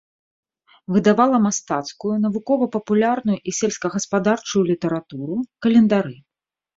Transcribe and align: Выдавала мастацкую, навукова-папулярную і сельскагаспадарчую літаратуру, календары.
Выдавала 0.93 1.37
мастацкую, 1.47 2.13
навукова-папулярную 2.25 3.37
і 3.51 3.53
сельскагаспадарчую 3.59 4.63
літаратуру, 4.71 5.37
календары. 5.67 6.15